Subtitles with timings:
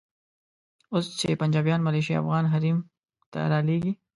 [0.93, 2.77] اوس چې پنجابیان ملیشې افغان حریم
[3.31, 3.91] ته رالېږي.